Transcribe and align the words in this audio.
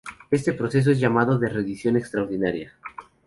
Este 0.31 0.53
proceso 0.53 0.89
es 0.89 0.99
llamado 0.99 1.37
de 1.37 1.47
"rendición 1.47 1.95
extraordinaria". 1.95 2.73